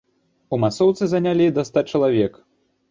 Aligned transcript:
У 0.57 0.59
масоўцы 0.63 1.03
занялі 1.11 1.45
да 1.59 1.69
ста 1.71 1.89
чалавек. 1.95 2.33